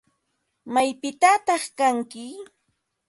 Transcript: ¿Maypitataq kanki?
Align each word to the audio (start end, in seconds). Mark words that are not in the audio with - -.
¿Maypitataq 0.73 1.63
kanki? 1.77 2.25